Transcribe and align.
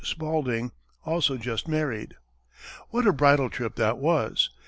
Spalding, 0.03 0.71
also 1.05 1.37
just 1.37 1.67
married. 1.67 2.15
What 2.89 3.05
a 3.05 3.13
bridal 3.13 3.51
trip 3.51 3.75
that 3.75 3.99
was! 3.99 4.49